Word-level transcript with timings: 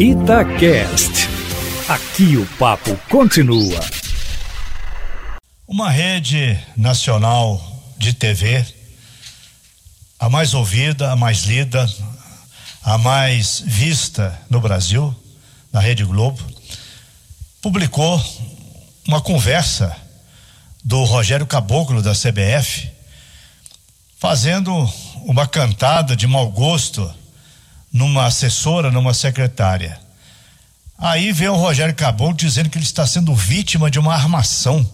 Itacast. 0.00 1.28
Aqui 1.86 2.38
o 2.38 2.46
papo 2.56 2.96
continua. 3.10 3.78
Uma 5.68 5.90
rede 5.90 6.58
nacional 6.74 7.60
de 7.98 8.14
TV, 8.14 8.64
a 10.18 10.30
mais 10.30 10.54
ouvida, 10.54 11.12
a 11.12 11.16
mais 11.16 11.42
lida, 11.42 11.86
a 12.82 12.96
mais 12.96 13.60
vista 13.60 14.40
no 14.48 14.58
Brasil, 14.58 15.14
na 15.70 15.80
Rede 15.80 16.02
Globo, 16.06 16.42
publicou 17.60 18.24
uma 19.06 19.20
conversa 19.20 19.94
do 20.82 21.04
Rogério 21.04 21.46
Caboclo 21.46 22.00
da 22.00 22.14
CBF, 22.14 22.90
fazendo 24.18 24.74
uma 25.26 25.46
cantada 25.46 26.16
de 26.16 26.26
mau 26.26 26.50
gosto 26.50 27.19
numa 27.92 28.26
assessora, 28.26 28.90
numa 28.90 29.14
secretária. 29.14 30.00
Aí 30.98 31.32
vem 31.32 31.48
o 31.48 31.56
Rogério 31.56 31.94
Caboclo 31.94 32.36
dizendo 32.36 32.68
que 32.68 32.76
ele 32.76 32.84
está 32.84 33.06
sendo 33.06 33.34
vítima 33.34 33.90
de 33.90 33.98
uma 33.98 34.14
armação. 34.14 34.86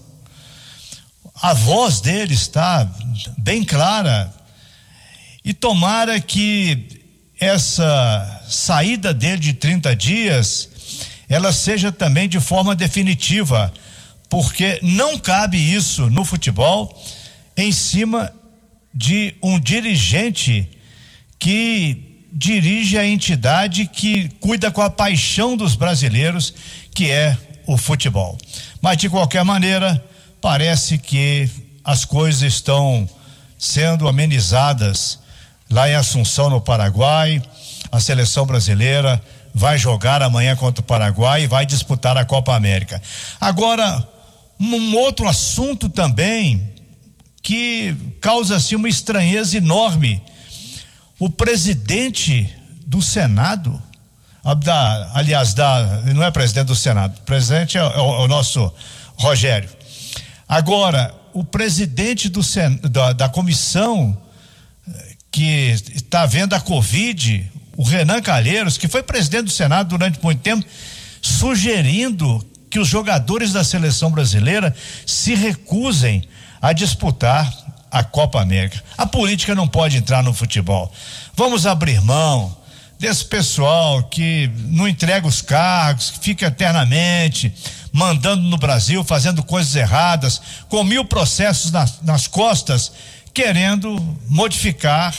A 1.34 1.52
voz 1.52 2.00
dele 2.00 2.34
está 2.34 2.88
bem 3.36 3.64
clara. 3.64 4.32
E 5.44 5.52
tomara 5.52 6.20
que 6.20 7.02
essa 7.38 8.44
saída 8.48 9.12
dele 9.12 9.38
de 9.38 9.52
30 9.52 9.94
dias 9.94 10.70
ela 11.28 11.52
seja 11.52 11.90
também 11.90 12.28
de 12.28 12.38
forma 12.38 12.74
definitiva, 12.74 13.72
porque 14.28 14.78
não 14.82 15.18
cabe 15.18 15.56
isso 15.58 16.08
no 16.08 16.24
futebol 16.24 16.96
em 17.56 17.72
cima 17.72 18.32
de 18.94 19.34
um 19.42 19.58
dirigente 19.58 20.68
que 21.38 22.05
dirige 22.38 22.98
a 22.98 23.06
entidade 23.06 23.86
que 23.86 24.28
cuida 24.40 24.70
com 24.70 24.82
a 24.82 24.90
paixão 24.90 25.56
dos 25.56 25.74
brasileiros, 25.74 26.52
que 26.94 27.10
é 27.10 27.34
o 27.66 27.78
futebol. 27.78 28.36
Mas 28.82 28.98
de 28.98 29.08
qualquer 29.08 29.42
maneira, 29.42 30.04
parece 30.38 30.98
que 30.98 31.48
as 31.82 32.04
coisas 32.04 32.42
estão 32.42 33.08
sendo 33.58 34.06
amenizadas 34.06 35.18
lá 35.70 35.88
em 35.88 35.94
Assunção, 35.94 36.50
no 36.50 36.60
Paraguai. 36.60 37.42
A 37.90 38.00
seleção 38.00 38.44
brasileira 38.44 39.22
vai 39.54 39.78
jogar 39.78 40.22
amanhã 40.22 40.54
contra 40.54 40.82
o 40.82 40.86
Paraguai 40.86 41.44
e 41.44 41.46
vai 41.46 41.64
disputar 41.64 42.18
a 42.18 42.24
Copa 42.26 42.54
América. 42.54 43.00
Agora, 43.40 44.06
um 44.60 44.94
outro 44.94 45.26
assunto 45.26 45.88
também 45.88 46.70
que 47.42 47.96
causa 48.20 48.56
assim 48.56 48.74
uma 48.74 48.90
estranheza 48.90 49.56
enorme 49.56 50.20
o 51.18 51.30
presidente 51.30 52.52
do 52.86 53.00
Senado, 53.00 53.82
da, 54.62 55.10
aliás, 55.14 55.54
da, 55.54 56.02
não 56.14 56.22
é 56.22 56.30
presidente 56.30 56.66
do 56.66 56.76
Senado, 56.76 57.20
presidente 57.22 57.78
é, 57.78 57.80
é, 57.80 57.84
o, 57.84 57.88
é 57.88 58.24
o, 58.24 58.28
nosso 58.28 58.72
Rogério. 59.16 59.68
Agora, 60.46 61.12
o 61.32 61.42
presidente 61.42 62.28
do, 62.28 62.40
da, 62.90 63.12
da 63.12 63.28
comissão 63.28 64.16
eh, 64.88 65.16
que 65.30 65.74
está 65.94 66.26
vendo 66.26 66.54
a 66.54 66.60
Covid, 66.60 67.50
o 67.76 67.82
Renan 67.82 68.20
Calheiros, 68.20 68.78
que 68.78 68.86
foi 68.86 69.02
presidente 69.02 69.44
do 69.44 69.50
Senado 69.50 69.88
durante 69.88 70.22
muito 70.22 70.40
tempo, 70.40 70.64
sugerindo 71.20 72.46
que 72.70 72.78
os 72.78 72.88
jogadores 72.88 73.52
da 73.52 73.64
seleção 73.64 74.10
brasileira 74.10 74.74
se 75.06 75.34
recusem 75.34 76.22
a 76.60 76.72
disputar 76.72 77.50
a 77.90 78.04
Copa 78.04 78.40
América. 78.40 78.82
A 78.96 79.06
política 79.06 79.54
não 79.54 79.68
pode 79.68 79.96
entrar 79.96 80.22
no 80.22 80.34
futebol. 80.34 80.92
Vamos 81.34 81.66
abrir 81.66 82.00
mão 82.00 82.56
desse 82.98 83.24
pessoal 83.24 84.02
que 84.04 84.50
não 84.68 84.88
entrega 84.88 85.26
os 85.26 85.42
cargos, 85.42 86.10
que 86.10 86.18
fica 86.20 86.46
eternamente 86.46 87.52
mandando 87.92 88.42
no 88.42 88.58
Brasil, 88.58 89.02
fazendo 89.02 89.42
coisas 89.42 89.74
erradas, 89.74 90.40
com 90.68 90.84
mil 90.84 91.04
processos 91.04 91.70
nas, 91.70 92.02
nas 92.02 92.26
costas, 92.26 92.92
querendo 93.32 93.98
modificar 94.28 95.14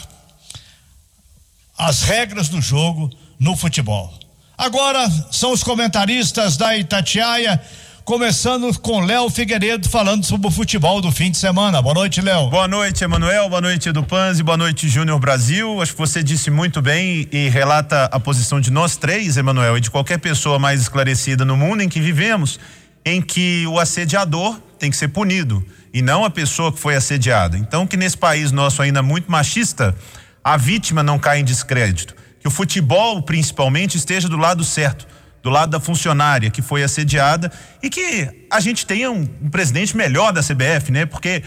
as 1.77 2.03
regras 2.03 2.50
do 2.50 2.61
jogo 2.61 3.09
no 3.39 3.56
futebol. 3.56 4.13
Agora 4.57 5.07
são 5.31 5.51
os 5.51 5.63
comentaristas 5.63 6.57
da 6.57 6.75
Itatiaia 6.75 7.61
Começando 8.07 8.73
com 8.79 9.01
Léo 9.01 9.29
Figueiredo 9.29 9.90
falando 9.90 10.23
sobre 10.23 10.47
o 10.47 10.50
futebol 10.50 11.01
do 11.01 11.12
fim 11.12 11.29
de 11.29 11.35
semana. 11.35 11.81
Boa 11.81 11.94
noite, 11.94 12.22
Léo. 12.22 12.50
Boa 12.50 12.66
noite, 12.66 13.03
Emanuel. 13.03 13.50
Boa 13.50 13.59
noite, 13.59 13.90
Edu 13.90 14.01
Panzi. 14.01 14.41
Boa 14.41 14.56
noite, 14.56 14.88
Júnior 14.88 15.19
Brasil. 15.19 15.81
Acho 15.81 15.91
que 15.91 15.97
você 15.97 16.23
disse 16.23 16.50
muito 16.50 16.81
bem 16.81 17.28
e 17.34 17.50
relata 17.50 18.06
a 18.06 18.18
posição 18.18 18.62
de 18.62 18.72
nós 18.72 18.95
três, 18.95 19.35
Emanuel, 19.35 19.78
e 19.78 19.81
de 19.81 19.91
qualquer 19.91 20.19
pessoa 20.19 20.57
mais 20.57 20.79
esclarecida 20.79 21.44
no 21.44 21.57
mundo 21.57 21.84
em 21.84 21.90
que 21.90 22.00
vivemos, 22.00 22.62
em 23.03 23.22
que 23.22 23.68
o 23.68 23.78
assediador 23.78 24.57
tem 24.79 24.89
que 24.89 24.95
ser 24.95 25.09
punido 25.09 25.62
e 25.94 26.01
não 26.01 26.24
a 26.24 26.29
pessoa 26.29 26.72
que 26.72 26.79
foi 26.79 26.95
assediada. 26.95 27.57
Então, 27.57 27.85
que 27.85 27.97
nesse 27.97 28.18
país 28.18 28.53
nosso 28.53 28.81
ainda 28.81 29.03
muito 29.03 29.29
machista, 29.29 29.94
a 30.41 30.56
vítima 30.56 31.03
não 31.03 31.19
caia 31.19 31.41
em 31.41 31.44
descrédito. 31.44 32.16
Que 32.39 32.47
o 32.47 32.51
futebol, 32.51 33.22
principalmente, 33.22 33.97
esteja 33.97 34.29
do 34.29 34.38
lado 34.38 34.63
certo 34.63 35.06
do 35.41 35.49
lado 35.49 35.69
da 35.69 35.79
funcionária 35.79 36.49
que 36.49 36.61
foi 36.61 36.83
assediada 36.83 37.51
e 37.81 37.89
que 37.89 38.29
a 38.51 38.59
gente 38.59 38.85
tenha 38.85 39.11
um, 39.11 39.27
um 39.41 39.49
presidente 39.49 39.95
melhor 39.95 40.31
da 40.33 40.41
CBF, 40.41 40.91
né? 40.91 41.05
Porque 41.05 41.43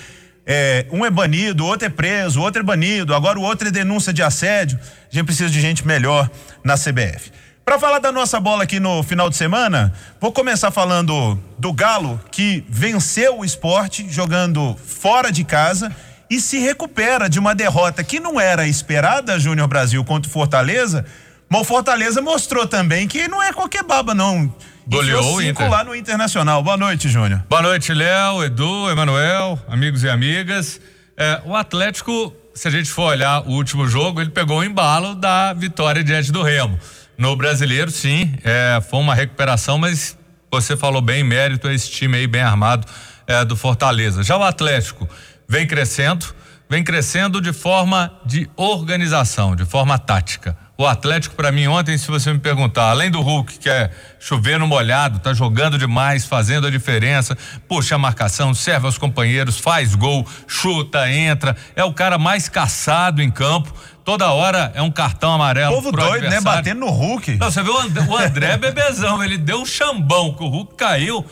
é, 0.46 0.86
um 0.90 1.04
é 1.04 1.10
banido, 1.10 1.64
outro 1.64 1.86
é 1.86 1.90
preso, 1.90 2.40
outro 2.40 2.60
é 2.60 2.64
banido, 2.64 3.14
agora 3.14 3.38
o 3.38 3.42
outro 3.42 3.68
é 3.68 3.70
denúncia 3.70 4.12
de 4.12 4.22
assédio. 4.22 4.78
A 5.10 5.14
gente 5.14 5.26
precisa 5.26 5.50
de 5.50 5.60
gente 5.60 5.86
melhor 5.86 6.30
na 6.64 6.74
CBF. 6.74 7.30
Para 7.64 7.78
falar 7.78 8.00
da 8.00 8.10
nossa 8.10 8.40
bola 8.40 8.64
aqui 8.64 8.80
no 8.80 9.02
final 9.02 9.30
de 9.30 9.36
semana, 9.36 9.92
vou 10.20 10.32
começar 10.32 10.70
falando 10.70 11.38
do 11.58 11.72
Galo, 11.72 12.20
que 12.32 12.64
venceu 12.68 13.38
o 13.38 13.44
esporte 13.44 14.08
jogando 14.10 14.76
fora 14.84 15.30
de 15.30 15.44
casa 15.44 15.94
e 16.28 16.40
se 16.40 16.58
recupera 16.58 17.28
de 17.28 17.38
uma 17.38 17.54
derrota 17.54 18.02
que 18.02 18.18
não 18.18 18.40
era 18.40 18.66
esperada, 18.66 19.38
Júnior 19.38 19.68
Brasil, 19.68 20.02
contra 20.04 20.28
o 20.28 20.32
Fortaleza 20.32 21.04
mas 21.50 21.62
o 21.62 21.64
Fortaleza 21.64 22.22
mostrou 22.22 22.64
também 22.64 23.08
que 23.08 23.26
não 23.26 23.42
é 23.42 23.52
qualquer 23.52 23.82
baba, 23.82 24.14
não. 24.14 24.54
Goleou 24.86 25.34
o 25.34 25.42
Inter. 25.42 25.68
lá 25.68 25.82
no 25.82 25.96
Internacional. 25.96 26.62
Boa 26.62 26.76
noite, 26.76 27.08
Júnior. 27.08 27.42
Boa 27.48 27.60
noite, 27.60 27.92
Léo, 27.92 28.44
Edu, 28.44 28.88
Emanuel, 28.88 29.58
amigos 29.68 30.04
e 30.04 30.08
amigas. 30.08 30.80
É, 31.16 31.40
o 31.44 31.56
Atlético, 31.56 32.32
se 32.54 32.68
a 32.68 32.70
gente 32.70 32.88
for 32.88 33.10
olhar 33.10 33.40
o 33.48 33.50
último 33.50 33.88
jogo, 33.88 34.20
ele 34.20 34.30
pegou 34.30 34.60
o 34.60 34.64
embalo 34.64 35.16
da 35.16 35.52
vitória 35.52 36.04
diante 36.04 36.30
do 36.30 36.40
Remo. 36.42 36.78
No 37.18 37.34
brasileiro, 37.34 37.90
sim, 37.90 38.32
é, 38.44 38.80
foi 38.88 39.00
uma 39.00 39.14
recuperação, 39.14 39.76
mas 39.76 40.16
você 40.52 40.76
falou 40.76 41.02
bem, 41.02 41.24
mérito 41.24 41.66
a 41.66 41.74
esse 41.74 41.90
time 41.90 42.16
aí 42.16 42.28
bem 42.28 42.42
armado 42.42 42.86
é, 43.26 43.44
do 43.44 43.56
Fortaleza. 43.56 44.22
Já 44.22 44.36
o 44.36 44.42
Atlético 44.44 45.08
vem 45.48 45.66
crescendo, 45.66 46.26
vem 46.68 46.84
crescendo 46.84 47.40
de 47.40 47.52
forma 47.52 48.12
de 48.24 48.48
organização, 48.56 49.56
de 49.56 49.64
forma 49.64 49.98
tática. 49.98 50.56
O 50.80 50.86
Atlético, 50.86 51.34
para 51.34 51.52
mim, 51.52 51.66
ontem, 51.66 51.98
se 51.98 52.06
você 52.06 52.32
me 52.32 52.38
perguntar, 52.38 52.88
além 52.88 53.10
do 53.10 53.20
Hulk, 53.20 53.58
que 53.58 53.68
é 53.68 53.90
chover 54.18 54.58
no 54.58 54.66
molhado, 54.66 55.18
tá 55.18 55.34
jogando 55.34 55.76
demais, 55.76 56.24
fazendo 56.24 56.66
a 56.66 56.70
diferença, 56.70 57.36
puxa 57.68 57.96
a 57.96 57.98
marcação, 57.98 58.54
serve 58.54 58.86
aos 58.86 58.96
companheiros, 58.96 59.58
faz 59.58 59.94
gol, 59.94 60.26
chuta, 60.46 61.12
entra, 61.12 61.54
é 61.76 61.84
o 61.84 61.92
cara 61.92 62.16
mais 62.16 62.48
caçado 62.48 63.20
em 63.20 63.30
campo. 63.30 63.70
Toda 64.06 64.32
hora 64.32 64.72
é 64.74 64.80
um 64.80 64.90
cartão 64.90 65.34
amarelo. 65.34 65.74
Povo 65.74 65.92
doido, 65.92 66.30
né? 66.30 66.40
Batendo 66.40 66.80
no 66.80 66.88
Hulk. 66.88 67.36
Não, 67.36 67.50
você 67.50 67.62
viu 67.62 67.74
o 67.74 67.78
André, 67.78 68.06
o 68.08 68.16
André 68.16 68.56
Bebezão, 68.56 69.22
ele 69.22 69.36
deu 69.36 69.60
um 69.60 69.66
chambão 69.66 70.32
que 70.32 70.42
o 70.42 70.48
Hulk 70.48 70.76
caiu 70.76 71.22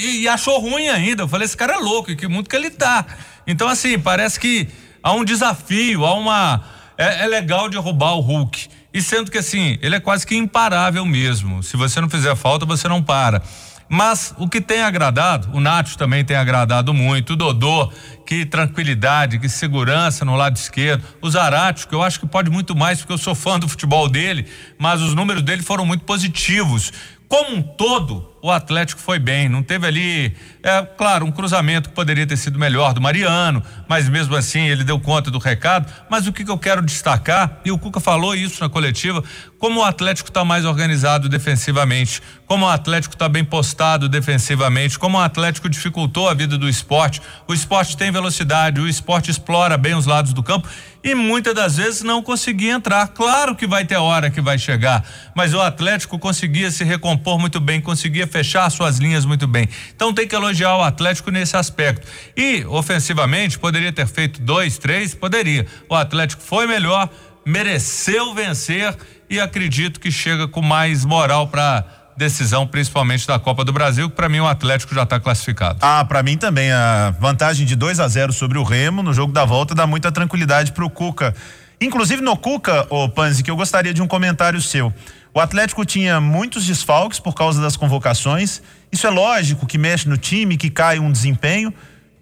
e, 0.00 0.22
e 0.22 0.28
achou 0.28 0.58
ruim 0.58 0.88
ainda. 0.88 1.22
Eu 1.22 1.28
falei, 1.28 1.44
esse 1.44 1.56
cara 1.56 1.74
é 1.74 1.78
louco, 1.78 2.10
e 2.10 2.16
que 2.16 2.26
mundo 2.26 2.50
que 2.50 2.56
ele 2.56 2.70
tá. 2.70 3.06
Então, 3.46 3.68
assim, 3.68 4.00
parece 4.00 4.40
que 4.40 4.66
há 5.00 5.12
um 5.12 5.24
desafio, 5.24 6.04
há 6.04 6.14
uma. 6.14 6.64
É, 6.98 7.22
é 7.22 7.26
legal 7.28 7.68
derrubar 7.68 8.14
o 8.14 8.20
Hulk. 8.20 8.74
E 8.96 9.02
sendo 9.02 9.30
que 9.30 9.36
assim, 9.36 9.76
ele 9.82 9.94
é 9.94 10.00
quase 10.00 10.26
que 10.26 10.34
imparável 10.34 11.04
mesmo. 11.04 11.62
Se 11.62 11.76
você 11.76 12.00
não 12.00 12.08
fizer 12.08 12.34
falta, 12.34 12.64
você 12.64 12.88
não 12.88 13.02
para. 13.02 13.42
Mas 13.90 14.34
o 14.38 14.48
que 14.48 14.58
tem 14.58 14.80
agradado, 14.80 15.50
o 15.52 15.60
Nacho 15.60 15.98
também 15.98 16.24
tem 16.24 16.34
agradado 16.34 16.94
muito, 16.94 17.34
o 17.34 17.36
Dodô, 17.36 17.92
que 18.24 18.46
tranquilidade, 18.46 19.38
que 19.38 19.50
segurança 19.50 20.24
no 20.24 20.34
lado 20.34 20.56
esquerdo, 20.56 21.04
o 21.20 21.28
Zarate, 21.28 21.86
que 21.86 21.94
eu 21.94 22.02
acho 22.02 22.18
que 22.18 22.26
pode 22.26 22.50
muito 22.50 22.74
mais, 22.74 22.98
porque 23.00 23.12
eu 23.12 23.18
sou 23.18 23.34
fã 23.34 23.58
do 23.58 23.68
futebol 23.68 24.08
dele, 24.08 24.46
mas 24.78 25.02
os 25.02 25.14
números 25.14 25.42
dele 25.42 25.62
foram 25.62 25.84
muito 25.84 26.04
positivos. 26.04 26.90
Como 27.28 27.54
um 27.54 27.62
todo, 27.62 28.32
o 28.46 28.50
Atlético 28.52 29.00
foi 29.00 29.18
bem, 29.18 29.48
não 29.48 29.60
teve 29.60 29.88
ali, 29.88 30.36
é 30.62 30.80
claro, 30.82 31.26
um 31.26 31.32
cruzamento 31.32 31.88
que 31.88 31.94
poderia 31.96 32.24
ter 32.24 32.36
sido 32.36 32.60
melhor 32.60 32.94
do 32.94 33.00
Mariano, 33.00 33.60
mas 33.88 34.08
mesmo 34.08 34.36
assim 34.36 34.68
ele 34.68 34.84
deu 34.84 35.00
conta 35.00 35.32
do 35.32 35.38
recado. 35.38 35.92
Mas 36.08 36.28
o 36.28 36.32
que, 36.32 36.44
que 36.44 36.50
eu 36.50 36.56
quero 36.56 36.80
destacar, 36.80 37.58
e 37.64 37.72
o 37.72 37.78
Cuca 37.78 37.98
falou 37.98 38.36
isso 38.36 38.62
na 38.62 38.68
coletiva, 38.68 39.24
como 39.58 39.80
o 39.80 39.84
Atlético 39.84 40.28
está 40.28 40.44
mais 40.44 40.64
organizado 40.64 41.28
defensivamente, 41.28 42.22
como 42.46 42.66
o 42.66 42.68
Atlético 42.68 43.14
está 43.14 43.28
bem 43.28 43.44
postado 43.44 44.08
defensivamente, 44.08 44.96
como 44.96 45.18
o 45.18 45.20
Atlético 45.20 45.68
dificultou 45.68 46.28
a 46.28 46.34
vida 46.34 46.56
do 46.56 46.68
esporte. 46.68 47.20
O 47.48 47.54
esporte 47.54 47.96
tem 47.96 48.12
velocidade, 48.12 48.80
o 48.80 48.88
esporte 48.88 49.28
explora 49.28 49.76
bem 49.76 49.94
os 49.94 50.06
lados 50.06 50.32
do 50.32 50.42
campo 50.42 50.68
e 51.02 51.14
muitas 51.14 51.54
das 51.54 51.76
vezes 51.76 52.02
não 52.02 52.22
conseguia 52.22 52.72
entrar. 52.72 53.08
Claro 53.08 53.54
que 53.54 53.66
vai 53.66 53.84
ter 53.84 53.96
hora 53.96 54.30
que 54.30 54.40
vai 54.40 54.58
chegar, 54.58 55.04
mas 55.34 55.54
o 55.54 55.60
Atlético 55.60 56.18
conseguia 56.18 56.70
se 56.70 56.84
recompor 56.84 57.38
muito 57.38 57.60
bem, 57.60 57.80
conseguia 57.80 58.26
fechar 58.36 58.68
suas 58.68 58.98
linhas 58.98 59.24
muito 59.24 59.46
bem. 59.46 59.66
Então 59.94 60.12
tem 60.12 60.28
que 60.28 60.34
elogiar 60.34 60.76
o 60.76 60.82
Atlético 60.82 61.30
nesse 61.30 61.56
aspecto. 61.56 62.06
E 62.36 62.66
ofensivamente 62.66 63.58
poderia 63.58 63.90
ter 63.90 64.06
feito 64.06 64.42
dois, 64.42 64.76
três, 64.76 65.14
poderia. 65.14 65.66
O 65.88 65.94
Atlético 65.94 66.42
foi 66.42 66.66
melhor, 66.66 67.08
mereceu 67.46 68.34
vencer 68.34 68.94
e 69.30 69.40
acredito 69.40 69.98
que 69.98 70.10
chega 70.10 70.46
com 70.46 70.60
mais 70.60 71.02
moral 71.04 71.48
para 71.48 71.84
decisão, 72.14 72.66
principalmente 72.66 73.26
da 73.26 73.38
Copa 73.38 73.64
do 73.64 73.72
Brasil, 73.72 74.10
que 74.10 74.16
para 74.16 74.28
mim 74.28 74.40
o 74.40 74.46
Atlético 74.46 74.94
já 74.94 75.04
está 75.04 75.18
classificado. 75.18 75.78
Ah, 75.80 76.04
para 76.04 76.22
mim 76.22 76.36
também 76.36 76.70
a 76.70 77.14
vantagem 77.18 77.64
de 77.64 77.74
2 77.74 78.00
a 78.00 78.08
0 78.08 78.34
sobre 78.34 78.58
o 78.58 78.62
Remo 78.62 79.02
no 79.02 79.14
jogo 79.14 79.32
da 79.32 79.46
volta 79.46 79.74
dá 79.74 79.86
muita 79.86 80.12
tranquilidade 80.12 80.72
para 80.72 80.84
o 80.84 80.90
Cuca. 80.90 81.34
Inclusive 81.80 82.22
no 82.22 82.36
Cuca, 82.36 82.86
o 82.88 83.08
Panzi, 83.08 83.42
que 83.42 83.50
eu 83.50 83.56
gostaria 83.56 83.92
de 83.92 84.00
um 84.00 84.06
comentário 84.06 84.60
seu. 84.62 84.92
O 85.34 85.40
Atlético 85.40 85.84
tinha 85.84 86.18
muitos 86.18 86.64
desfalques 86.64 87.20
por 87.20 87.34
causa 87.34 87.60
das 87.60 87.76
convocações. 87.76 88.62
Isso 88.90 89.06
é 89.06 89.10
lógico 89.10 89.66
que 89.66 89.76
mexe 89.76 90.08
no 90.08 90.16
time, 90.16 90.56
que 90.56 90.70
cai 90.70 90.98
um 90.98 91.12
desempenho. 91.12 91.72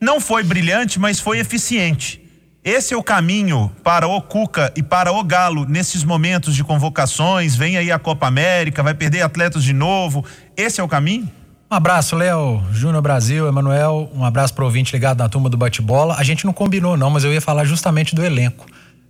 Não 0.00 0.20
foi 0.20 0.42
brilhante, 0.42 0.98
mas 0.98 1.20
foi 1.20 1.38
eficiente. 1.38 2.20
Esse 2.64 2.94
é 2.94 2.96
o 2.96 3.02
caminho 3.02 3.70
para 3.84 4.08
o 4.08 4.20
Cuca 4.20 4.72
e 4.74 4.82
para 4.82 5.12
o 5.12 5.22
Galo 5.22 5.64
nesses 5.66 6.02
momentos 6.02 6.56
de 6.56 6.64
convocações. 6.64 7.54
Vem 7.54 7.76
aí 7.76 7.92
a 7.92 7.98
Copa 7.98 8.26
América, 8.26 8.82
vai 8.82 8.94
perder 8.94 9.22
atletas 9.22 9.62
de 9.62 9.72
novo. 9.72 10.24
Esse 10.56 10.80
é 10.80 10.82
o 10.82 10.88
caminho? 10.88 11.30
Um 11.70 11.76
abraço, 11.76 12.16
Léo, 12.16 12.64
Júnior 12.72 13.02
Brasil, 13.02 13.46
Emanuel. 13.46 14.10
Um 14.14 14.24
abraço 14.24 14.52
para 14.52 14.62
o 14.62 14.66
ouvinte 14.66 14.92
ligado 14.92 15.18
na 15.18 15.28
turma 15.28 15.48
do 15.48 15.56
bate-bola. 15.56 16.16
A 16.18 16.24
gente 16.24 16.44
não 16.44 16.52
combinou, 16.52 16.96
não, 16.96 17.10
mas 17.10 17.22
eu 17.22 17.32
ia 17.32 17.40
falar 17.40 17.64
justamente 17.64 18.14
do 18.14 18.24
elenco. 18.24 18.66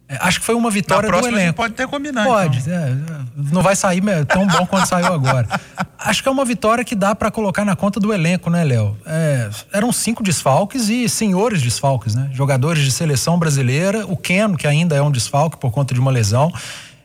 É, 0.06 0.19
acho 0.21 0.39
que 0.39 0.45
foi 0.45 0.55
uma 0.55 0.71
vitória 0.71 1.11
do 1.11 1.27
elenco. 1.27 1.55
pode 1.55 1.75
ter 1.75 1.89
combinado. 1.89 2.29
Pode, 2.29 2.59
então. 2.59 2.73
é, 2.75 2.97
não 3.37 3.62
vai 3.62 3.75
sair 3.75 4.03
tão 4.27 4.47
bom 4.47 4.67
quanto 4.67 4.87
saiu 4.87 5.12
agora. 5.12 5.49
Acho 5.99 6.23
que 6.23 6.29
é 6.29 6.33
uma 6.33 6.45
vitória 6.45 6.85
que 6.85 6.95
dá 6.95 7.15
para 7.15 7.31
colocar 7.31 7.65
na 7.65 7.75
conta 7.75 7.99
do 7.99 8.12
elenco, 8.12 8.51
né, 8.51 8.62
Léo? 8.62 8.95
É, 9.06 9.49
eram 9.73 9.91
cinco 9.91 10.23
desfalques 10.23 10.91
e 10.91 11.09
senhores 11.09 11.62
desfalques, 11.62 12.15
né? 12.15 12.29
Jogadores 12.35 12.83
de 12.83 12.91
seleção 12.91 13.39
brasileira, 13.39 14.05
o 14.06 14.15
Keno, 14.15 14.59
que 14.59 14.67
ainda 14.67 14.95
é 14.95 15.01
um 15.01 15.11
desfalque 15.11 15.56
por 15.56 15.71
conta 15.71 15.95
de 15.95 16.01
uma 16.01 16.11
lesão. 16.11 16.53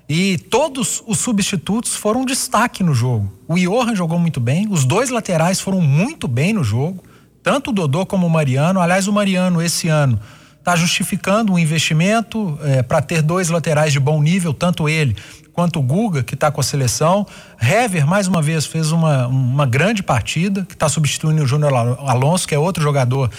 E 0.09 0.37
todos 0.37 1.01
os 1.07 1.19
substitutos 1.19 1.95
foram 1.95 2.21
um 2.21 2.25
destaque 2.25 2.83
no 2.83 2.93
jogo. 2.93 3.31
O 3.47 3.57
Johan 3.57 3.95
jogou 3.95 4.19
muito 4.19 4.41
bem, 4.41 4.67
os 4.69 4.83
dois 4.83 5.09
laterais 5.09 5.61
foram 5.61 5.79
muito 5.79 6.27
bem 6.27 6.51
no 6.51 6.63
jogo, 6.63 7.01
tanto 7.41 7.69
o 7.69 7.73
Dodô 7.73 8.05
como 8.05 8.27
o 8.27 8.29
Mariano. 8.29 8.81
Aliás, 8.81 9.07
o 9.07 9.13
Mariano, 9.13 9.61
esse 9.61 9.87
ano 9.87 10.19
está 10.59 10.75
justificando 10.75 11.53
um 11.53 11.59
investimento 11.59 12.59
é, 12.63 12.83
para 12.83 13.01
ter 13.01 13.21
dois 13.21 13.49
laterais 13.49 13.91
de 13.91 13.99
bom 13.99 14.21
nível, 14.21 14.53
tanto 14.53 14.87
ele 14.87 15.15
quanto 15.53 15.79
o 15.79 15.81
Guga, 15.81 16.23
que 16.23 16.35
está 16.35 16.51
com 16.51 16.61
a 16.61 16.63
seleção. 16.63 17.25
Hever, 17.61 18.07
mais 18.07 18.27
uma 18.27 18.41
vez, 18.41 18.65
fez 18.65 18.91
uma, 18.91 19.27
uma 19.27 19.65
grande 19.65 20.01
partida, 20.01 20.63
que 20.65 20.73
está 20.73 20.87
substituindo 20.87 21.43
o 21.43 21.47
Júnior 21.47 21.73
Alonso, 21.99 22.47
que 22.47 22.55
é 22.55 22.59
outro 22.59 22.81
jogador 22.81 23.29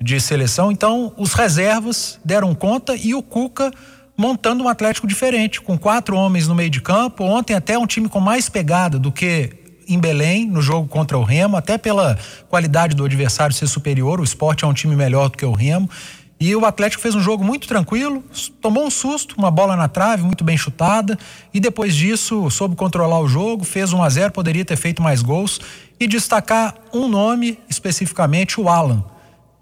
de 0.00 0.20
seleção. 0.20 0.70
Então, 0.70 1.14
os 1.16 1.32
reservas 1.32 2.18
deram 2.24 2.54
conta 2.54 2.94
e 2.96 3.14
o 3.14 3.22
Cuca 3.22 3.72
montando 4.16 4.62
um 4.62 4.68
Atlético 4.68 5.06
diferente, 5.06 5.60
com 5.60 5.78
quatro 5.78 6.16
homens 6.16 6.46
no 6.46 6.54
meio 6.54 6.68
de 6.68 6.80
campo. 6.80 7.24
Ontem, 7.24 7.54
até 7.54 7.78
um 7.78 7.86
time 7.86 8.08
com 8.08 8.20
mais 8.20 8.48
pegada 8.48 8.98
do 8.98 9.10
que 9.10 9.50
em 9.88 9.98
Belém, 9.98 10.46
no 10.46 10.60
jogo 10.62 10.86
contra 10.88 11.18
o 11.18 11.22
Remo, 11.22 11.56
até 11.56 11.76
pela 11.78 12.18
qualidade 12.48 12.94
do 12.94 13.04
adversário 13.04 13.54
ser 13.54 13.66
superior. 13.66 14.20
O 14.20 14.24
esporte 14.24 14.64
é 14.64 14.66
um 14.66 14.72
time 14.72 14.94
melhor 14.94 15.28
do 15.28 15.38
que 15.38 15.44
o 15.44 15.52
Remo. 15.52 15.88
E 16.42 16.56
o 16.56 16.66
Atlético 16.66 17.00
fez 17.00 17.14
um 17.14 17.20
jogo 17.20 17.44
muito 17.44 17.68
tranquilo, 17.68 18.20
tomou 18.60 18.84
um 18.84 18.90
susto, 18.90 19.36
uma 19.38 19.48
bola 19.48 19.76
na 19.76 19.86
trave, 19.86 20.24
muito 20.24 20.42
bem 20.42 20.56
chutada, 20.56 21.16
e 21.54 21.60
depois 21.60 21.94
disso 21.94 22.50
soube 22.50 22.74
controlar 22.74 23.20
o 23.20 23.28
jogo, 23.28 23.62
fez 23.62 23.92
1 23.92 24.02
a 24.02 24.08
0 24.08 24.32
poderia 24.32 24.64
ter 24.64 24.74
feito 24.74 25.00
mais 25.00 25.22
gols, 25.22 25.60
e 26.00 26.08
destacar 26.08 26.74
um 26.92 27.06
nome 27.06 27.60
especificamente, 27.68 28.60
o 28.60 28.68
Alan. 28.68 29.04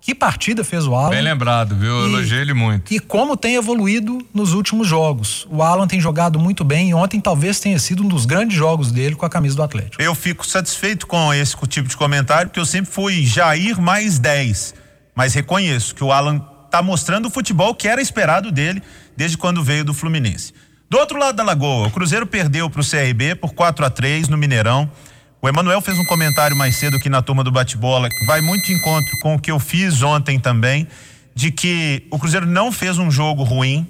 Que 0.00 0.14
partida 0.14 0.64
fez 0.64 0.86
o 0.86 0.94
Alan? 0.94 1.10
Bem 1.10 1.20
lembrado, 1.20 1.76
viu? 1.76 1.90
Eu 1.90 2.06
elogiei 2.06 2.40
ele 2.40 2.54
muito. 2.54 2.94
E 2.94 2.98
como 2.98 3.36
tem 3.36 3.56
evoluído 3.56 4.26
nos 4.32 4.54
últimos 4.54 4.88
jogos. 4.88 5.46
O 5.50 5.62
Alan 5.62 5.86
tem 5.86 6.00
jogado 6.00 6.38
muito 6.38 6.64
bem 6.64 6.88
e 6.88 6.94
ontem 6.94 7.20
talvez 7.20 7.60
tenha 7.60 7.78
sido 7.78 8.02
um 8.02 8.08
dos 8.08 8.24
grandes 8.24 8.56
jogos 8.56 8.90
dele 8.90 9.14
com 9.14 9.26
a 9.26 9.28
camisa 9.28 9.54
do 9.54 9.62
Atlético. 9.62 10.02
Eu 10.02 10.14
fico 10.14 10.46
satisfeito 10.46 11.06
com 11.06 11.34
esse 11.34 11.54
tipo 11.68 11.90
de 11.90 11.96
comentário, 11.98 12.48
porque 12.48 12.58
eu 12.58 12.64
sempre 12.64 12.90
fui 12.90 13.26
Jair 13.26 13.78
mais 13.78 14.18
10. 14.18 14.80
Mas 15.14 15.34
reconheço 15.34 15.94
que 15.94 16.02
o 16.02 16.10
Alan 16.10 16.40
está 16.70 16.80
mostrando 16.80 17.26
o 17.26 17.30
futebol 17.30 17.74
que 17.74 17.88
era 17.88 18.00
esperado 18.00 18.52
dele 18.52 18.80
desde 19.16 19.36
quando 19.36 19.62
veio 19.62 19.84
do 19.84 19.92
Fluminense. 19.92 20.54
Do 20.88 20.98
outro 20.98 21.18
lado 21.18 21.36
da 21.36 21.42
lagoa, 21.42 21.88
o 21.88 21.90
Cruzeiro 21.90 22.26
perdeu 22.26 22.70
para 22.70 22.80
o 22.80 22.88
CRB 22.88 23.34
por 23.34 23.52
4 23.52 23.84
a 23.84 23.90
3 23.90 24.28
no 24.28 24.38
Mineirão. 24.38 24.90
O 25.42 25.48
Emanuel 25.48 25.80
fez 25.80 25.98
um 25.98 26.04
comentário 26.04 26.56
mais 26.56 26.76
cedo 26.76 26.96
aqui 26.96 27.08
na 27.08 27.20
turma 27.22 27.42
do 27.42 27.50
bate-bola, 27.50 28.08
que 28.08 28.24
vai 28.24 28.40
muito 28.40 28.66
de 28.66 28.72
encontro 28.72 29.10
com 29.20 29.34
o 29.34 29.38
que 29.38 29.50
eu 29.50 29.58
fiz 29.58 30.02
ontem 30.02 30.38
também, 30.38 30.86
de 31.34 31.50
que 31.50 32.06
o 32.10 32.18
Cruzeiro 32.18 32.46
não 32.46 32.70
fez 32.70 32.98
um 32.98 33.10
jogo 33.10 33.42
ruim, 33.42 33.86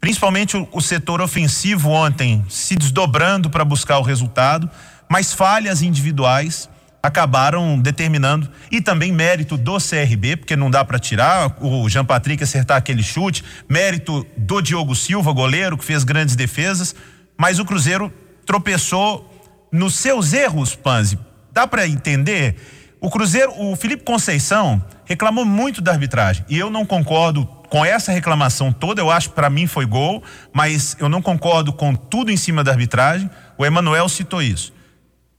principalmente 0.00 0.56
o, 0.56 0.68
o 0.72 0.80
setor 0.80 1.20
ofensivo 1.20 1.90
ontem 1.90 2.44
se 2.48 2.74
desdobrando 2.74 3.48
para 3.50 3.64
buscar 3.64 3.98
o 3.98 4.02
resultado, 4.02 4.68
mas 5.08 5.32
falhas 5.32 5.80
individuais 5.80 6.68
acabaram 7.06 7.78
determinando 7.78 8.50
e 8.70 8.80
também 8.80 9.12
mérito 9.12 9.56
do 9.56 9.76
CRB, 9.78 10.36
porque 10.36 10.56
não 10.56 10.70
dá 10.70 10.84
para 10.84 10.98
tirar 10.98 11.56
o 11.60 11.88
Jean 11.88 12.04
Patrick 12.04 12.42
acertar 12.42 12.76
aquele 12.76 13.02
chute, 13.02 13.44
mérito 13.68 14.26
do 14.36 14.60
Diogo 14.60 14.94
Silva, 14.94 15.32
goleiro 15.32 15.78
que 15.78 15.84
fez 15.84 16.02
grandes 16.02 16.34
defesas, 16.34 16.94
mas 17.36 17.58
o 17.58 17.64
Cruzeiro 17.64 18.12
tropeçou 18.44 19.32
nos 19.70 19.94
seus 19.94 20.32
erros, 20.32 20.74
Panzi. 20.74 21.18
Dá 21.52 21.66
para 21.66 21.86
entender? 21.86 22.56
O 23.00 23.08
Cruzeiro, 23.08 23.52
o 23.56 23.76
Felipe 23.76 24.02
Conceição 24.02 24.82
reclamou 25.04 25.44
muito 25.44 25.80
da 25.80 25.92
arbitragem 25.92 26.44
e 26.48 26.58
eu 26.58 26.70
não 26.70 26.84
concordo 26.84 27.46
com 27.70 27.84
essa 27.84 28.10
reclamação 28.10 28.72
toda. 28.72 29.00
Eu 29.00 29.10
acho 29.10 29.28
que 29.28 29.34
para 29.34 29.48
mim 29.48 29.66
foi 29.66 29.86
gol, 29.86 30.22
mas 30.52 30.96
eu 30.98 31.08
não 31.08 31.22
concordo 31.22 31.72
com 31.72 31.94
tudo 31.94 32.32
em 32.32 32.36
cima 32.36 32.64
da 32.64 32.72
arbitragem. 32.72 33.30
O 33.56 33.64
Emanuel 33.64 34.08
citou 34.08 34.42
isso. 34.42 34.75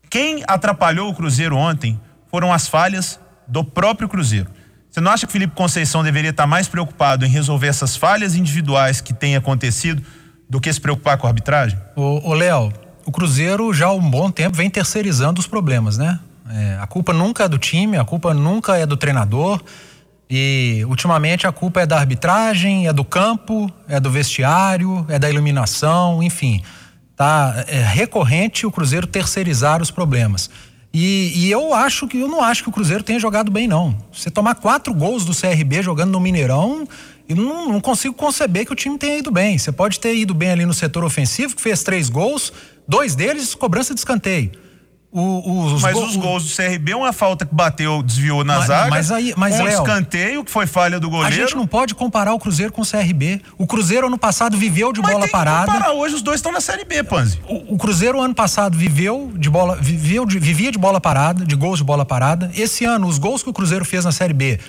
Quem 0.10 0.44
atrapalhou 0.48 1.10
o 1.10 1.14
Cruzeiro 1.14 1.56
ontem 1.56 2.00
foram 2.30 2.54
as 2.54 2.68
falhas 2.68 3.20
do 3.48 3.64
próprio 3.64 4.08
Cruzeiro. 4.08 4.50
Você 4.90 5.02
não 5.02 5.12
acha 5.12 5.26
que 5.26 5.30
o 5.30 5.34
Felipe 5.34 5.56
Conceição 5.56 6.04
deveria 6.04 6.30
estar 6.30 6.48
mais 6.48 6.68
preocupado 6.68 7.26
em 7.26 7.30
resolver 7.30 7.68
essas 7.68 7.96
falhas 7.96 8.36
individuais 8.36 9.02
que 9.02 9.14
têm 9.14 9.36
acontecido 9.36 10.02
do 10.50 10.62
que 10.62 10.72
se 10.72 10.80
preocupar 10.80 11.18
com 11.18 11.28
a 11.28 11.30
arbitragem? 11.30 11.78
Ô, 11.96 12.34
Léo, 12.34 12.72
o 13.06 13.12
Cruzeiro 13.12 13.74
já 13.74 13.88
há 13.88 13.94
um 13.94 14.10
bom 14.10 14.32
tempo 14.32 14.56
vem 14.56 14.70
terceirizando 14.70 15.40
os 15.40 15.48
problemas, 15.48 15.98
né? 15.98 16.20
É, 16.50 16.78
a 16.80 16.88
culpa 16.88 17.12
nunca 17.12 17.44
é 17.44 17.50
do 17.50 17.58
time, 17.58 17.98
a 17.98 18.06
culpa 18.06 18.34
nunca 18.34 18.78
é 18.78 18.86
do 18.86 18.96
treinador. 18.96 19.62
E 20.30 20.84
ultimamente 20.88 21.48
a 21.48 21.52
culpa 21.52 21.82
é 21.82 21.86
da 21.86 21.98
arbitragem, 21.98 22.88
é 22.88 22.94
do 22.94 23.04
campo, 23.04 23.72
é 23.88 24.00
do 24.00 24.10
vestiário, 24.10 25.06
é 25.10 25.20
da 25.20 25.30
iluminação, 25.30 26.24
enfim 26.24 26.62
tá 27.18 27.66
é 27.68 27.82
recorrente 27.82 28.66
o 28.66 28.72
Cruzeiro 28.72 29.08
terceirizar 29.08 29.82
os 29.82 29.92
problemas. 29.92 30.50
E, 30.94 31.34
e, 31.36 31.52
eu 31.52 31.74
acho 31.74 32.08
que 32.08 32.18
eu 32.18 32.28
não 32.28 32.42
acho 32.42 32.64
que 32.64 32.70
o 32.70 32.72
Cruzeiro 32.72 33.04
tenha 33.04 33.20
jogado 33.20 33.52
bem, 33.52 33.68
não. 33.68 33.98
Você 34.12 34.32
tomar 34.32 34.56
quatro 34.56 34.94
gols 34.94 35.26
do 35.26 35.36
CRB 35.36 35.82
jogando 35.82 36.12
no 36.12 36.20
Mineirão, 36.20 36.88
eu 37.28 37.36
não, 37.36 37.74
não, 37.74 37.82
consigo 37.82 38.16
conceber 38.16 38.66
que 38.66 38.72
o 38.72 38.76
time 38.76 38.98
tenha 38.98 39.18
ido 39.18 39.30
bem. 39.30 39.58
Você 39.58 39.72
pode 39.72 40.00
ter 40.00 40.16
ido 40.16 40.34
bem 40.34 40.52
ali 40.52 40.66
no 40.66 40.74
setor 40.74 41.04
ofensivo, 41.04 41.56
que 41.56 41.62
fez 41.62 41.84
três 41.84 42.10
gols, 42.10 42.54
dois 42.88 43.16
deles 43.16 43.54
cobrança 43.54 43.94
de 43.94 44.00
escanteio. 44.00 44.52
O, 45.10 45.74
os 45.74 45.82
mas 45.82 45.98
os 45.98 46.18
gols 46.18 46.44
do 46.44 46.56
CRB, 46.56 46.94
uma 46.94 47.14
falta 47.14 47.46
que 47.46 47.56
bateu, 47.56 48.04
desviou 48.04 48.44
na 48.44 48.58
mas, 48.58 48.68
zaga. 48.68 48.90
Mas 48.90 49.12
aí, 49.12 49.34
mas 49.38 49.56
um 49.56 49.64
Léo, 49.64 49.74
escanteio 49.74 50.44
que 50.44 50.52
foi 50.52 50.68
falha 50.68 51.00
do 51.00 51.10
goleiro. 51.10 51.34
A 51.34 51.40
gente 51.40 51.56
não 51.56 51.66
pode 51.66 51.96
comparar 51.96 52.34
o 52.34 52.40
Cruzeiro 52.40 52.74
com 52.74 52.82
o 52.82 52.86
CRB. 52.86 53.42
O 53.58 53.66
Cruzeiro 53.66 54.08
ano 54.08 54.18
passado 54.18 54.58
viveu 54.58 54.92
de 54.92 55.02
mas 55.02 55.12
bola 55.12 55.28
parada. 55.28 55.72
Comparar. 55.72 55.94
Hoje 55.94 56.16
os 56.16 56.22
dois 56.22 56.40
estão 56.40 56.52
na 56.52 56.60
Série 56.60 56.84
B, 56.84 57.04
Panzi. 57.04 57.40
O, 57.48 57.76
o, 57.76 57.78
Cruzeiro 57.78 58.22
ano 58.22 58.36
passado 58.36 58.78
viveu 58.78 59.32
de 59.34 59.50
bola, 59.50 59.78
viveu 59.78 60.26
de, 60.26 60.40
vivia 60.40 60.72
de 60.72 60.78
bola 60.78 61.00
parada, 61.00 61.46
de 61.46 61.56
gols 61.56 61.80
de 61.80 61.86
bola 61.86 62.06
parada. 62.06 62.52
Esse 62.54 62.84
ano 62.84 63.08
os 63.08 63.18
gols 63.18 63.42
que 63.42 63.50
o 63.50 63.54
Cruzeiro 63.54 63.86
fez 63.86 64.04
na 64.04 64.12
Série 64.12 64.34
B 64.34 64.60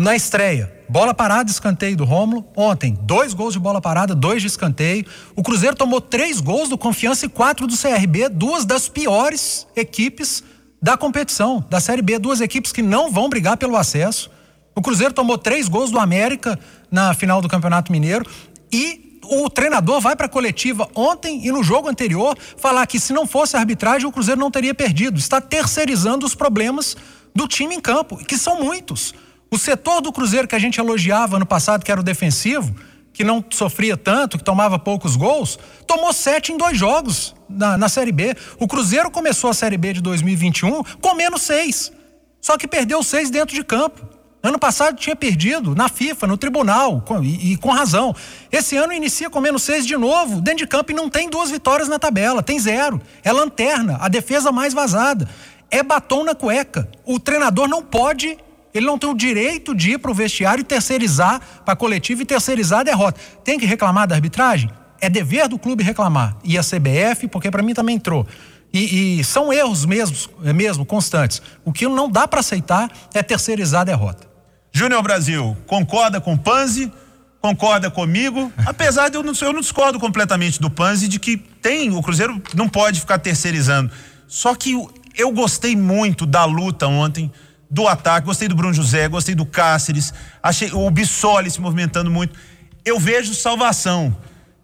na 0.00 0.16
estreia, 0.16 0.72
bola 0.88 1.12
parada, 1.12 1.50
escanteio 1.50 1.94
do 1.94 2.06
Rômulo. 2.06 2.46
Ontem, 2.56 2.98
dois 3.02 3.34
gols 3.34 3.52
de 3.52 3.58
bola 3.58 3.82
parada, 3.82 4.14
dois 4.14 4.40
de 4.40 4.48
escanteio. 4.48 5.04
O 5.36 5.42
Cruzeiro 5.42 5.76
tomou 5.76 6.00
três 6.00 6.40
gols 6.40 6.70
do 6.70 6.78
Confiança 6.78 7.26
e 7.26 7.28
quatro 7.28 7.66
do 7.66 7.76
CRB, 7.76 8.30
duas 8.30 8.64
das 8.64 8.88
piores 8.88 9.66
equipes 9.76 10.42
da 10.80 10.96
competição, 10.96 11.62
da 11.68 11.80
Série 11.80 12.00
B. 12.00 12.18
Duas 12.18 12.40
equipes 12.40 12.72
que 12.72 12.80
não 12.80 13.12
vão 13.12 13.28
brigar 13.28 13.58
pelo 13.58 13.76
acesso. 13.76 14.30
O 14.74 14.80
Cruzeiro 14.80 15.12
tomou 15.12 15.36
três 15.36 15.68
gols 15.68 15.90
do 15.90 15.98
América 15.98 16.58
na 16.90 17.12
final 17.12 17.42
do 17.42 17.48
Campeonato 17.48 17.92
Mineiro 17.92 18.24
e 18.72 19.20
o 19.22 19.50
treinador 19.50 20.00
vai 20.00 20.16
para 20.16 20.24
a 20.24 20.30
coletiva 20.30 20.88
ontem 20.94 21.46
e 21.46 21.52
no 21.52 21.62
jogo 21.62 21.90
anterior 21.90 22.38
falar 22.56 22.86
que 22.86 22.98
se 22.98 23.12
não 23.12 23.26
fosse 23.26 23.54
a 23.54 23.60
arbitragem 23.60 24.08
o 24.08 24.12
Cruzeiro 24.12 24.40
não 24.40 24.50
teria 24.50 24.74
perdido. 24.74 25.18
Está 25.18 25.42
terceirizando 25.42 26.24
os 26.24 26.34
problemas 26.34 26.96
do 27.34 27.46
time 27.46 27.74
em 27.74 27.80
campo, 27.80 28.16
que 28.16 28.38
são 28.38 28.58
muitos. 28.58 29.14
O 29.50 29.58
setor 29.58 30.00
do 30.00 30.12
Cruzeiro 30.12 30.46
que 30.46 30.54
a 30.54 30.58
gente 30.58 30.78
elogiava 30.78 31.38
no 31.38 31.44
passado, 31.44 31.84
que 31.84 31.90
era 31.90 32.00
o 32.00 32.04
defensivo, 32.04 32.72
que 33.12 33.24
não 33.24 33.44
sofria 33.50 33.96
tanto, 33.96 34.38
que 34.38 34.44
tomava 34.44 34.78
poucos 34.78 35.16
gols, 35.16 35.58
tomou 35.86 36.12
sete 36.12 36.52
em 36.52 36.56
dois 36.56 36.78
jogos 36.78 37.34
na, 37.48 37.76
na 37.76 37.88
Série 37.88 38.12
B. 38.12 38.36
O 38.58 38.68
Cruzeiro 38.68 39.10
começou 39.10 39.50
a 39.50 39.54
Série 39.54 39.76
B 39.76 39.92
de 39.94 40.00
2021 40.00 40.84
com 41.00 41.14
menos 41.14 41.42
seis. 41.42 41.92
Só 42.40 42.56
que 42.56 42.68
perdeu 42.68 43.02
seis 43.02 43.28
dentro 43.28 43.54
de 43.54 43.64
campo. 43.64 44.08
Ano 44.42 44.58
passado 44.58 44.96
tinha 44.96 45.14
perdido 45.14 45.74
na 45.74 45.88
FIFA, 45.88 46.26
no 46.26 46.38
tribunal, 46.38 47.02
com, 47.02 47.22
e, 47.22 47.52
e, 47.52 47.56
com 47.58 47.70
razão. 47.70 48.14
Esse 48.50 48.76
ano 48.76 48.92
inicia 48.92 49.28
com 49.28 49.40
menos 49.40 49.62
seis 49.62 49.84
de 49.84 49.96
novo, 49.96 50.40
dentro 50.40 50.60
de 50.60 50.66
campo, 50.66 50.92
e 50.92 50.94
não 50.94 51.10
tem 51.10 51.28
duas 51.28 51.50
vitórias 51.50 51.88
na 51.88 51.98
tabela, 51.98 52.42
tem 52.42 52.58
zero. 52.58 53.02
É 53.22 53.32
lanterna, 53.32 53.98
a 54.00 54.08
defesa 54.08 54.50
mais 54.50 54.72
vazada. 54.72 55.28
É 55.70 55.82
batom 55.82 56.24
na 56.24 56.34
cueca. 56.34 56.88
O 57.04 57.20
treinador 57.20 57.68
não 57.68 57.82
pode 57.82 58.38
ele 58.72 58.86
não 58.86 58.98
tem 58.98 59.10
o 59.10 59.14
direito 59.14 59.74
de 59.74 59.92
ir 59.92 59.98
para 59.98 60.10
o 60.10 60.14
vestiário 60.14 60.62
e 60.62 60.64
terceirizar 60.64 61.40
para 61.64 61.74
a 61.74 61.76
coletiva 61.76 62.22
e 62.22 62.24
terceirizar 62.24 62.80
a 62.80 62.82
derrota. 62.84 63.20
Tem 63.44 63.58
que 63.58 63.66
reclamar 63.66 64.06
da 64.06 64.14
arbitragem? 64.14 64.70
É 65.00 65.08
dever 65.08 65.48
do 65.48 65.58
clube 65.58 65.82
reclamar. 65.82 66.36
E 66.44 66.56
a 66.56 66.62
CBF, 66.62 67.26
porque 67.28 67.50
para 67.50 67.62
mim 67.62 67.74
também 67.74 67.96
entrou. 67.96 68.26
E, 68.72 69.18
e, 69.18 69.24
são 69.24 69.52
erros 69.52 69.84
mesmo, 69.84 70.16
mesmo 70.54 70.84
constantes. 70.84 71.42
O 71.64 71.72
que 71.72 71.88
não 71.88 72.08
dá 72.08 72.28
para 72.28 72.40
aceitar 72.40 72.90
é 73.12 73.22
terceirizar 73.22 73.80
a 73.80 73.84
derrota. 73.84 74.28
Júnior 74.72 75.02
Brasil, 75.02 75.56
concorda 75.66 76.20
com 76.20 76.34
o 76.34 76.38
Panzi? 76.38 76.92
Concorda 77.40 77.90
comigo? 77.90 78.52
Apesar 78.64 79.08
de 79.08 79.16
eu 79.16 79.22
não, 79.22 79.32
eu 79.40 79.52
não 79.52 79.60
discordo 79.60 79.98
completamente 79.98 80.60
do 80.60 80.70
Panzi 80.70 81.08
de 81.08 81.18
que 81.18 81.36
tem, 81.36 81.90
o 81.90 82.00
Cruzeiro 82.00 82.40
não 82.54 82.68
pode 82.68 83.00
ficar 83.00 83.18
terceirizando. 83.18 83.90
Só 84.28 84.54
que 84.54 84.72
eu 85.16 85.32
gostei 85.32 85.74
muito 85.74 86.24
da 86.24 86.44
luta 86.44 86.86
ontem 86.86 87.32
do 87.70 87.86
ataque, 87.86 88.26
gostei 88.26 88.48
do 88.48 88.54
Bruno 88.56 88.74
José, 88.74 89.08
gostei 89.08 89.34
do 89.34 89.46
Cáceres, 89.46 90.12
achei 90.42 90.72
o 90.72 90.90
Bissoli 90.90 91.50
se 91.50 91.60
movimentando 91.60 92.10
muito. 92.10 92.36
Eu 92.84 92.98
vejo 92.98 93.34
salvação. 93.34 94.16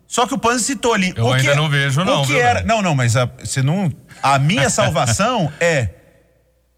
Só 0.07 0.27
que 0.27 0.35
o 0.35 0.39
Panzi 0.39 0.65
citou 0.65 0.93
ali. 0.93 1.13
Eu 1.17 1.33
ainda 1.33 1.51
que, 1.51 1.57
não 1.57 1.69
vejo, 1.69 2.05
não. 2.05 2.23
O 2.23 2.27
que 2.27 2.37
era, 2.37 2.63
não, 2.63 2.83
não, 2.83 2.95
mas 2.95 3.17
a, 3.17 3.27
você 3.27 3.63
não. 3.63 3.93
A 4.23 4.39
minha 4.39 4.71
salvação 4.71 5.53
é 5.61 5.91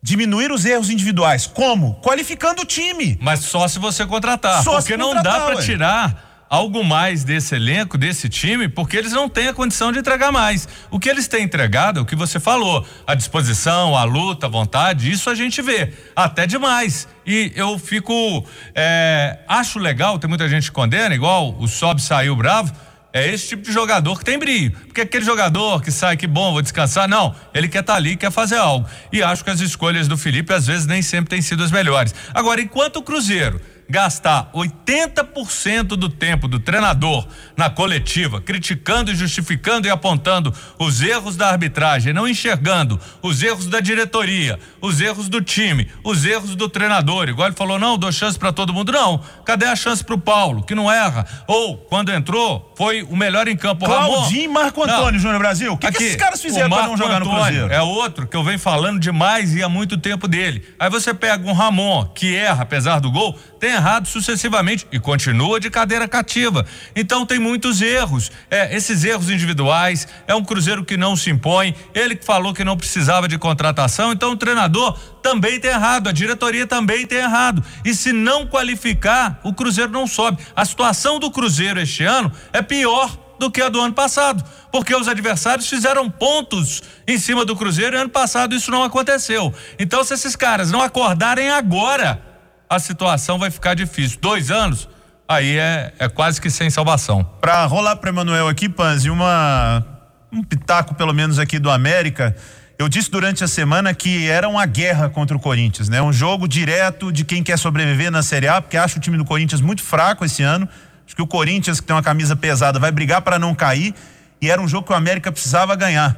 diminuir 0.02 0.50
os 0.50 0.64
erros 0.64 0.90
individuais. 0.90 1.46
Como? 1.46 1.94
Qualificando 2.02 2.62
o 2.62 2.64
time. 2.64 3.18
Mas 3.20 3.40
só 3.40 3.68
se 3.68 3.78
você 3.78 4.06
contratar. 4.06 4.62
Só 4.62 4.72
porque 4.72 4.92
se 4.92 4.96
não 4.96 5.14
contratar, 5.14 5.40
dá 5.40 5.46
para 5.46 5.62
tirar 5.62 6.27
algo 6.48 6.82
mais 6.84 7.24
desse 7.24 7.54
elenco, 7.54 7.98
desse 7.98 8.28
time, 8.28 8.68
porque 8.68 8.96
eles 8.96 9.12
não 9.12 9.28
têm 9.28 9.48
a 9.48 9.54
condição 9.54 9.92
de 9.92 9.98
entregar 9.98 10.32
mais. 10.32 10.68
O 10.90 10.98
que 10.98 11.08
eles 11.08 11.28
têm 11.28 11.44
entregado, 11.44 12.00
o 12.00 12.04
que 12.04 12.16
você 12.16 12.40
falou, 12.40 12.86
a 13.06 13.14
disposição, 13.14 13.96
a 13.96 14.04
luta, 14.04 14.46
a 14.46 14.48
vontade, 14.48 15.10
isso 15.10 15.28
a 15.28 15.34
gente 15.34 15.60
vê, 15.60 15.92
até 16.16 16.46
demais. 16.46 17.06
E 17.26 17.52
eu 17.54 17.78
fico, 17.78 18.44
é, 18.74 19.38
acho 19.46 19.78
legal, 19.78 20.18
tem 20.18 20.28
muita 20.28 20.48
gente 20.48 20.64
que 20.64 20.72
condena, 20.72 21.14
igual 21.14 21.54
o 21.58 21.68
Sob 21.68 22.00
saiu 22.00 22.34
bravo, 22.34 22.72
é 23.12 23.26
esse 23.26 23.48
tipo 23.48 23.62
de 23.62 23.72
jogador 23.72 24.18
que 24.18 24.24
tem 24.24 24.38
brilho. 24.38 24.70
Porque 24.86 25.00
aquele 25.00 25.24
jogador 25.24 25.82
que 25.82 25.90
sai, 25.90 26.16
que 26.16 26.26
bom, 26.26 26.52
vou 26.52 26.62
descansar, 26.62 27.08
não. 27.08 27.34
Ele 27.54 27.66
quer 27.66 27.80
estar 27.80 27.94
ali, 27.94 28.16
quer 28.16 28.30
fazer 28.30 28.56
algo. 28.56 28.86
E 29.10 29.22
acho 29.22 29.42
que 29.42 29.50
as 29.50 29.60
escolhas 29.60 30.06
do 30.06 30.16
Felipe, 30.16 30.52
às 30.52 30.66
vezes, 30.66 30.86
nem 30.86 31.00
sempre 31.00 31.30
têm 31.30 31.40
sido 31.40 31.64
as 31.64 31.70
melhores. 31.70 32.14
Agora, 32.34 32.60
enquanto 32.60 32.96
o 32.96 33.02
Cruzeiro 33.02 33.60
gastar 33.88 34.50
80% 34.52 35.88
do 35.88 36.08
tempo 36.08 36.46
do 36.46 36.60
treinador 36.60 37.26
na 37.56 37.70
coletiva, 37.70 38.40
criticando 38.40 39.10
e 39.10 39.14
justificando 39.14 39.88
e 39.88 39.90
apontando 39.90 40.52
os 40.78 41.00
erros 41.00 41.36
da 41.36 41.48
arbitragem, 41.48 42.12
não 42.12 42.28
enxergando 42.28 43.00
os 43.22 43.42
erros 43.42 43.66
da 43.66 43.80
diretoria, 43.80 44.58
os 44.80 45.00
erros 45.00 45.28
do 45.28 45.40
time, 45.40 45.88
os 46.04 46.24
erros 46.24 46.54
do 46.54 46.68
treinador. 46.68 47.28
Igual 47.28 47.48
ele 47.48 47.56
falou, 47.56 47.78
não, 47.78 47.96
dou 47.96 48.12
chance 48.12 48.38
para 48.38 48.52
todo 48.52 48.74
mundo. 48.74 48.92
Não, 48.92 49.22
cadê 49.44 49.66
a 49.66 49.74
chance 49.74 50.04
pro 50.04 50.18
Paulo, 50.18 50.62
que 50.62 50.74
não 50.74 50.92
erra? 50.92 51.26
Ou, 51.46 51.78
quando 51.78 52.12
entrou, 52.12 52.72
foi 52.76 53.02
o 53.02 53.16
melhor 53.16 53.48
em 53.48 53.56
campo. 53.56 53.86
Claudinho 53.86 54.44
e 54.44 54.48
Marco 54.48 54.82
Antônio. 54.82 55.18
Júnior 55.18 55.38
Brasil. 55.38 55.72
O 55.72 55.78
que, 55.78 55.90
que 55.90 55.96
Aqui, 55.96 56.04
esses 56.04 56.16
caras 56.16 56.42
fizeram 56.42 56.68
para 56.68 56.86
não 56.86 56.96
jogar 56.96 57.20
no 57.20 57.26
Antônio 57.26 57.44
Cruzeiro? 57.44 57.72
É 57.72 57.80
outro 57.80 58.26
que 58.26 58.36
eu 58.36 58.44
venho 58.44 58.58
falando 58.58 59.00
demais 59.00 59.54
e 59.54 59.62
há 59.62 59.68
muito 59.68 59.96
tempo 59.96 60.28
dele. 60.28 60.64
Aí 60.78 60.90
você 60.90 61.14
pega 61.14 61.48
um 61.48 61.52
Ramon, 61.52 62.04
que 62.14 62.36
erra, 62.36 62.62
apesar 62.62 63.00
do 63.00 63.10
gol, 63.10 63.38
tem 63.58 63.77
errado 63.78 64.06
sucessivamente 64.06 64.86
e 64.92 64.98
continua 64.98 65.58
de 65.58 65.70
cadeira 65.70 66.06
cativa. 66.06 66.66
Então 66.94 67.24
tem 67.24 67.38
muitos 67.38 67.80
erros. 67.80 68.30
É, 68.50 68.76
esses 68.76 69.04
erros 69.04 69.30
individuais, 69.30 70.06
é 70.26 70.34
um 70.34 70.44
Cruzeiro 70.44 70.84
que 70.84 70.96
não 70.96 71.16
se 71.16 71.30
impõe, 71.30 71.74
ele 71.94 72.14
que 72.14 72.24
falou 72.24 72.52
que 72.52 72.64
não 72.64 72.76
precisava 72.76 73.26
de 73.26 73.38
contratação, 73.38 74.12
então 74.12 74.32
o 74.32 74.36
treinador 74.36 74.98
também 75.22 75.58
tem 75.58 75.70
errado, 75.70 76.08
a 76.08 76.12
diretoria 76.12 76.66
também 76.66 77.06
tem 77.06 77.18
errado. 77.18 77.64
E 77.84 77.94
se 77.94 78.12
não 78.12 78.46
qualificar, 78.46 79.40
o 79.42 79.52
Cruzeiro 79.52 79.90
não 79.90 80.06
sobe. 80.06 80.38
A 80.54 80.64
situação 80.64 81.18
do 81.18 81.30
Cruzeiro 81.30 81.80
este 81.80 82.04
ano 82.04 82.30
é 82.52 82.62
pior 82.62 83.28
do 83.38 83.50
que 83.50 83.62
a 83.62 83.68
do 83.68 83.80
ano 83.80 83.94
passado, 83.94 84.44
porque 84.72 84.94
os 84.94 85.06
adversários 85.06 85.68
fizeram 85.68 86.10
pontos 86.10 86.82
em 87.06 87.18
cima 87.18 87.44
do 87.44 87.54
Cruzeiro 87.54 87.96
e 87.96 88.00
ano 88.00 88.10
passado 88.10 88.54
isso 88.54 88.70
não 88.70 88.82
aconteceu. 88.82 89.54
Então, 89.78 90.02
se 90.02 90.14
esses 90.14 90.34
caras 90.34 90.70
não 90.70 90.82
acordarem 90.82 91.50
agora, 91.50 92.20
a 92.68 92.78
situação 92.78 93.38
vai 93.38 93.50
ficar 93.50 93.74
difícil. 93.74 94.18
Dois 94.20 94.50
anos, 94.50 94.88
aí 95.28 95.56
é, 95.56 95.92
é 95.98 96.08
quase 96.08 96.40
que 96.40 96.50
sem 96.50 96.70
salvação. 96.70 97.24
Para 97.40 97.64
rolar 97.64 97.96
para 97.96 98.10
Emanuel 98.10 98.48
aqui, 98.48 98.68
Panzi, 98.68 99.10
uma 99.10 99.84
um 100.30 100.42
pitaco 100.42 100.94
pelo 100.94 101.14
menos 101.14 101.38
aqui 101.38 101.58
do 101.58 101.70
América. 101.70 102.36
Eu 102.78 102.88
disse 102.88 103.10
durante 103.10 103.42
a 103.42 103.48
semana 103.48 103.92
que 103.92 104.28
era 104.28 104.48
uma 104.48 104.64
guerra 104.64 105.08
contra 105.08 105.36
o 105.36 105.40
Corinthians, 105.40 105.88
né? 105.88 106.00
Um 106.00 106.12
jogo 106.12 106.46
direto 106.46 107.10
de 107.10 107.24
quem 107.24 107.42
quer 107.42 107.58
sobreviver 107.58 108.10
na 108.10 108.22
Série 108.22 108.46
A, 108.46 108.62
porque 108.62 108.76
acho 108.76 108.98
o 108.98 109.00
time 109.00 109.16
do 109.16 109.24
Corinthians 109.24 109.60
muito 109.60 109.82
fraco 109.82 110.24
esse 110.24 110.42
ano. 110.42 110.68
Acho 111.04 111.16
que 111.16 111.22
o 111.22 111.26
Corinthians, 111.26 111.80
que 111.80 111.86
tem 111.86 111.96
uma 111.96 112.02
camisa 112.02 112.36
pesada, 112.36 112.78
vai 112.78 112.92
brigar 112.92 113.22
para 113.22 113.38
não 113.38 113.54
cair. 113.54 113.94
E 114.40 114.48
era 114.48 114.60
um 114.60 114.68
jogo 114.68 114.86
que 114.86 114.92
o 114.92 114.96
América 114.96 115.32
precisava 115.32 115.74
ganhar. 115.74 116.16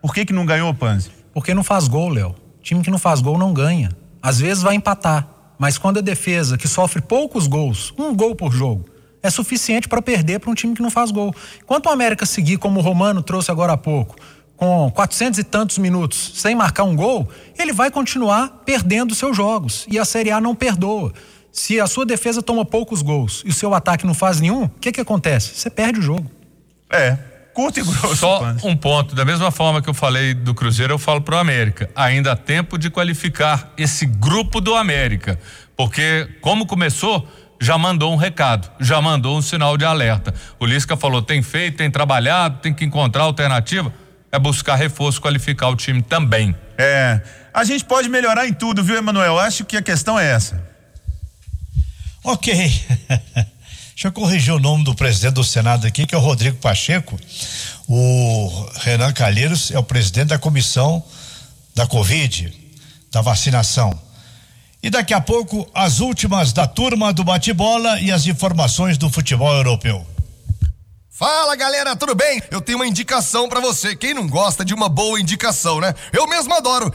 Por 0.00 0.14
que 0.14 0.24
que 0.24 0.32
não 0.32 0.46
ganhou, 0.46 0.72
Panzi? 0.72 1.10
Porque 1.34 1.52
não 1.52 1.62
faz 1.62 1.88
gol, 1.88 2.08
Léo. 2.08 2.34
Time 2.62 2.82
que 2.82 2.90
não 2.90 2.98
faz 2.98 3.20
gol 3.20 3.36
não 3.36 3.52
ganha. 3.52 3.90
Às 4.22 4.38
vezes 4.40 4.62
vai 4.62 4.74
empatar, 4.74 5.26
mas 5.58 5.76
quando 5.76 5.98
a 5.98 6.02
defesa 6.02 6.56
que 6.56 6.68
sofre 6.68 7.02
poucos 7.02 7.46
gols, 7.46 7.92
um 7.98 8.14
gol 8.14 8.34
por 8.34 8.52
jogo, 8.52 8.84
é 9.22 9.28
suficiente 9.28 9.88
para 9.88 10.00
perder 10.00 10.38
para 10.38 10.50
um 10.50 10.54
time 10.54 10.74
que 10.74 10.82
não 10.82 10.90
faz 10.90 11.10
gol. 11.10 11.34
Enquanto 11.62 11.86
o 11.86 11.90
América 11.90 12.24
seguir 12.24 12.56
como 12.56 12.78
o 12.78 12.82
Romano 12.82 13.22
trouxe 13.22 13.50
agora 13.50 13.72
há 13.72 13.76
pouco, 13.76 14.16
com 14.56 14.90
400 14.94 15.38
e 15.38 15.44
tantos 15.44 15.78
minutos 15.78 16.32
sem 16.34 16.54
marcar 16.54 16.84
um 16.84 16.94
gol, 16.94 17.28
ele 17.58 17.72
vai 17.72 17.90
continuar 17.90 18.62
perdendo 18.64 19.14
seus 19.14 19.36
jogos 19.36 19.86
e 19.88 19.98
a 19.98 20.04
Série 20.04 20.30
A 20.30 20.40
não 20.40 20.54
perdoa. 20.54 21.12
Se 21.50 21.80
a 21.80 21.86
sua 21.86 22.06
defesa 22.06 22.42
toma 22.42 22.64
poucos 22.64 23.02
gols 23.02 23.42
e 23.44 23.48
o 23.48 23.52
seu 23.52 23.74
ataque 23.74 24.06
não 24.06 24.14
faz 24.14 24.40
nenhum, 24.40 24.64
o 24.64 24.68
que 24.68 24.92
que 24.92 25.00
acontece? 25.00 25.54
Você 25.54 25.70
perde 25.70 25.98
o 25.98 26.02
jogo. 26.02 26.30
É, 26.90 27.18
curto 27.58 27.80
e 27.80 27.82
grosso, 27.82 28.14
Só 28.14 28.54
um 28.62 28.76
ponto, 28.76 29.16
da 29.16 29.24
mesma 29.24 29.50
forma 29.50 29.82
que 29.82 29.90
eu 29.90 29.94
falei 29.94 30.32
do 30.32 30.54
Cruzeiro, 30.54 30.94
eu 30.94 30.98
falo 30.98 31.20
pro 31.20 31.36
América. 31.36 31.90
Ainda 31.96 32.30
há 32.30 32.36
tempo 32.36 32.78
de 32.78 32.88
qualificar 32.88 33.72
esse 33.76 34.06
grupo 34.06 34.60
do 34.60 34.76
América, 34.76 35.36
porque 35.76 36.28
como 36.40 36.66
começou, 36.66 37.28
já 37.60 37.76
mandou 37.76 38.12
um 38.12 38.16
recado, 38.16 38.70
já 38.78 39.02
mandou 39.02 39.36
um 39.36 39.42
sinal 39.42 39.76
de 39.76 39.84
alerta. 39.84 40.32
O 40.60 40.64
Lisca 40.64 40.96
falou: 40.96 41.20
tem 41.20 41.42
feito, 41.42 41.78
tem 41.78 41.90
trabalhado, 41.90 42.60
tem 42.60 42.72
que 42.72 42.84
encontrar 42.84 43.24
alternativa. 43.24 43.92
É 44.30 44.38
buscar 44.38 44.76
reforço, 44.76 45.20
qualificar 45.20 45.68
o 45.68 45.74
time 45.74 46.00
também. 46.00 46.54
É, 46.76 47.20
a 47.52 47.64
gente 47.64 47.84
pode 47.84 48.08
melhorar 48.08 48.46
em 48.46 48.52
tudo, 48.52 48.84
viu, 48.84 48.94
Emanuel? 48.94 49.36
Acho 49.36 49.64
que 49.64 49.76
a 49.76 49.82
questão 49.82 50.16
é 50.16 50.30
essa. 50.30 50.64
Ok. 52.22 52.54
Deixa 53.98 54.06
eu 54.06 54.12
corrigir 54.12 54.54
o 54.54 54.60
nome 54.60 54.84
do 54.84 54.94
presidente 54.94 55.34
do 55.34 55.42
Senado 55.42 55.84
aqui, 55.84 56.06
que 56.06 56.14
é 56.14 56.18
o 56.18 56.20
Rodrigo 56.20 56.56
Pacheco. 56.58 57.18
O 57.88 58.68
Renan 58.76 59.12
Calheiros 59.12 59.72
é 59.72 59.78
o 59.80 59.82
presidente 59.82 60.28
da 60.28 60.38
comissão 60.38 61.02
da 61.74 61.84
Covid, 61.84 62.56
da 63.10 63.20
vacinação. 63.20 64.00
E 64.80 64.88
daqui 64.88 65.12
a 65.12 65.20
pouco, 65.20 65.68
as 65.74 65.98
últimas 65.98 66.52
da 66.52 66.64
turma 66.64 67.12
do 67.12 67.24
bate-bola 67.24 68.00
e 68.00 68.12
as 68.12 68.24
informações 68.28 68.96
do 68.96 69.10
futebol 69.10 69.52
europeu. 69.52 70.06
Fala 71.18 71.56
galera, 71.56 71.96
tudo 71.96 72.14
bem? 72.14 72.40
Eu 72.48 72.60
tenho 72.60 72.78
uma 72.78 72.86
indicação 72.86 73.48
pra 73.48 73.58
você. 73.58 73.96
Quem 73.96 74.14
não 74.14 74.28
gosta 74.28 74.64
de 74.64 74.72
uma 74.72 74.88
boa 74.88 75.20
indicação, 75.20 75.80
né? 75.80 75.92
Eu 76.12 76.28
mesmo 76.28 76.54
adoro. 76.54 76.94